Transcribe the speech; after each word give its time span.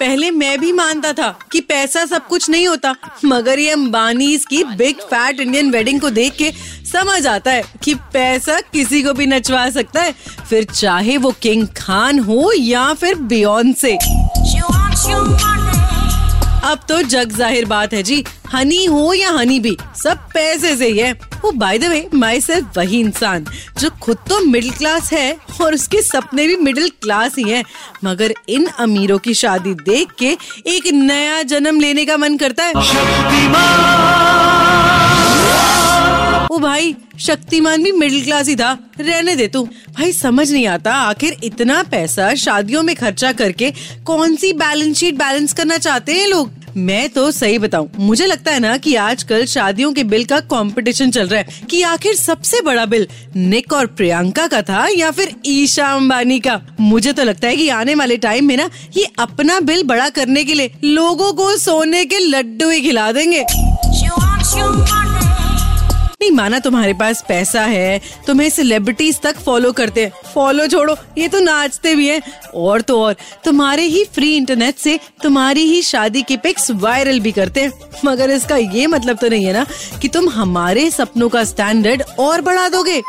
पहले 0.00 0.30
मैं 0.30 0.58
भी 0.60 0.72
मानता 0.72 1.12
था 1.12 1.28
कि 1.52 1.60
पैसा 1.60 2.04
सब 2.06 2.26
कुछ 2.26 2.48
नहीं 2.50 2.66
होता 2.68 2.94
मगर 3.24 3.58
ये 3.58 3.70
अंबानी 3.70 4.36
की 4.50 4.62
बिग 4.76 5.00
फैट 5.04 5.40
इंडियन 5.40 5.70
वेडिंग 5.70 6.00
को 6.00 6.10
देख 6.10 6.36
के 6.36 6.50
समझ 6.92 7.26
आता 7.26 7.50
है 7.50 7.62
कि 7.82 7.94
पैसा 8.12 8.60
किसी 8.72 9.02
को 9.02 9.12
भी 9.12 9.26
नचवा 9.26 9.68
सकता 9.70 10.02
है 10.02 10.14
फिर 10.48 10.64
चाहे 10.64 11.16
वो 11.16 11.32
किंग 11.42 11.66
खान 11.76 12.18
हो 12.20 12.50
या 12.52 12.92
फिर 12.94 13.14
बियॉन्ड 13.28 13.76
से 13.76 13.96
अब 16.64 16.80
तो 16.88 17.02
जग 17.04 17.32
ज़ाहिर 17.32 17.64
बात 17.66 17.94
है 17.94 18.02
जी 18.02 18.24
हनी 18.52 18.84
हो 18.84 19.12
या 19.14 19.30
हनी 19.30 19.58
भी, 19.60 19.76
सब 19.96 20.18
पैसे 20.34 20.76
से 20.76 20.88
ही 20.88 20.98
है। 20.98 21.12
वो 21.12 21.50
by 21.52 21.78
the 21.78 21.84
way 21.84 22.08
my 22.14 22.40
self 22.40 22.78
वही 22.78 23.00
इंसान, 23.00 23.44
जो 23.78 23.90
खुद 24.02 24.16
तो 24.28 24.40
मिडिल 24.40 24.70
क्लास 24.70 25.12
है 25.12 25.36
और 25.62 25.74
उसके 25.74 26.02
सपने 26.02 26.46
भी 26.46 26.56
मिडिल 26.56 26.88
क्लास 27.02 27.36
ही 27.38 27.50
हैं। 27.50 27.64
मगर 28.04 28.34
इन 28.48 28.66
अमीरों 28.78 29.18
की 29.18 29.34
शादी 29.34 29.74
देख 29.74 30.12
के 30.18 30.36
एक 30.66 30.86
नया 30.86 31.42
जन्म 31.42 31.80
लेने 31.80 32.04
का 32.04 32.16
मन 32.16 32.36
करता 32.36 32.64
है। 32.64 32.72
ओ 36.46 36.58
भाई, 36.58 36.94
शक्तिमान 37.20 37.82
भी 37.82 37.92
मिडिल 37.92 38.24
क्लास 38.24 38.48
ही 38.48 38.56
था, 38.56 38.76
रहने 39.00 39.36
दे 39.36 39.46
तू। 39.48 39.64
भाई, 39.90 40.12
समझ 40.12 40.50
नहीं 40.52 40.66
आता 40.66 40.94
आखिर 40.94 41.36
इतना 41.44 41.82
पैसा 41.82 42.34
शादियों 42.34 42.82
में 42.82 42.96
खर्चा 42.96 43.32
करके 43.32 43.72
कौन 44.06 44.36
सी 44.36 44.52
बैलेंस 44.52 44.98
शीट 44.98 45.14
बैलेंस 45.14 45.52
करना 45.52 45.78
चाहते 45.78 46.14
हैं 46.14 46.28
लोग? 46.28 46.59
मैं 46.76 47.08
तो 47.08 47.30
सही 47.30 47.58
बताऊँ, 47.58 47.90
मुझे 47.98 48.26
लगता 48.26 48.52
है 48.52 48.60
ना 48.60 48.76
कि 48.76 48.94
आजकल 48.94 49.44
शादियों 49.46 49.92
के 49.92 50.04
बिल 50.04 50.24
का 50.24 50.40
कंपटीशन 50.50 51.10
चल 51.10 51.28
रहा 51.28 51.40
है 51.40 51.66
कि 51.70 51.82
आखिर 51.82 52.14
सबसे 52.14 52.60
बड़ा 52.60 52.84
बिल 52.86 53.06
निक 53.36 53.72
और 53.72 53.86
प्रियंका 53.86 54.46
का 54.46 54.62
था 54.62 54.86
या 54.96 55.10
फिर 55.10 55.34
ईशा 55.46 55.86
अंबानी 55.86 56.38
का? 56.40 56.60
मुझे 56.80 57.12
तो 57.12 57.24
लगता 57.24 57.48
है 57.48 57.56
कि 57.56 57.68
आने 57.70 57.94
वाले 57.94 58.16
टाइम 58.16 58.46
में 58.46 58.56
ना, 58.56 58.68
ये 58.96 59.06
अपना 59.18 59.60
बिल 59.60 59.82
बड़ा 59.84 60.08
करने 60.08 60.44
के 60.44 60.54
लिए 60.54 60.70
लोगों 60.84 61.32
को 61.32 61.56
सोने 61.56 62.04
के 62.04 62.18
लड्डू 62.18 62.70
ही 62.70 62.80
खिला 62.80 63.10
देंगे। 63.12 63.44
नहीं 66.30 66.36
माना 66.36 66.58
तुम्हारे 66.58 66.92
पास 66.94 67.24
पैसा 67.28 67.62
है, 67.62 68.00
तुम्हें 68.26 68.50
सेलिब्रिटीज 68.50 69.20
तक 69.20 69.38
फॉलो 69.38 69.72
करते 69.72 70.04
हैं। 70.04 70.12
फॉलो 70.34 70.66
छोड़ो, 70.66 70.96
ये 71.18 71.28
तो 71.28 71.40
नाचते 71.40 71.94
भी 71.94 72.08
हैं। 72.08 72.22
और 72.54 72.80
तो 72.80 73.02
और, 73.02 73.16
तुम्हारे 73.44 73.82
ही 73.82 74.04
फ्री 74.04 74.36
इंटरनेट 74.36 74.78
से 74.78 75.00
तुम्हारी 75.22 75.60
ही 75.60 75.82
शादी 75.82 76.22
की 76.22 76.36
पिक्स 76.36 76.70
वायरल 76.70 77.20
भी 77.20 77.32
करते 77.32 77.60
हैं। 77.60 77.72
मगर 78.04 78.30
इसका 78.30 78.56
ये 78.56 78.86
मतलब 78.86 79.16
तो 79.16 79.28
नहीं 79.28 79.46
है 79.46 79.52
ना 79.52 79.66
कि 80.02 80.08
तुम 80.08 80.28
हमारे 80.28 80.90
सपनों 80.90 81.28
का 81.28 81.44
स्टैंडर्ड 81.44 82.02
और 82.18 82.40
बढ़ा 82.40 82.68
दोगे। 82.68 83.00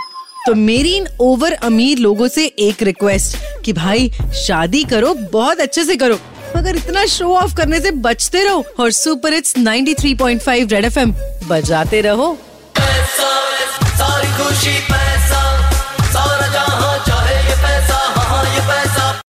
तो 0.48 0.56
मेरी 0.56 0.96
इन 0.96 1.08
ओवर 1.20 1.54
अमीर 1.54 1.98
लोगों 1.98 2.28
से 2.28 2.46
एक 2.46 2.84
रिक्वेस्ट 2.84 3.38
कि 3.66 3.74
भाई, 3.74 4.12
शादी 4.48 4.84
करो, 4.84 5.14
बहुत 5.14 5.60
अच्छे 5.60 5.84
से 5.84 5.96
करो। 5.96 6.20
मगर 6.58 6.76
इतना 6.76 7.06
शो 7.06 7.34
ऑफ़ 7.36 7.56
करने 7.56 7.82
से 7.82 7.92
बचते 7.92 8.44
रहो 8.44 8.66
और 8.80 8.92
सुपर 8.92 9.34
इट्स 9.34 9.58
93.5 9.58 10.72
रेड 10.72 10.86
एफएम 10.86 11.14
बजाते 11.48 12.02
रहो। 12.02 12.38
पैसा 13.20 13.88
सारी 14.00 14.30
खुशी 14.38 14.78
पैसा 14.92 15.41